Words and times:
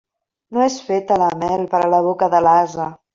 No 0.57 0.61
és 0.69 0.77
feta 0.87 1.17
la 1.23 1.27
mel 1.43 1.65
per 1.75 1.83
a 1.83 1.91
la 1.95 1.99
boca 2.07 2.31
de 2.35 2.41
l'ase. 2.47 2.89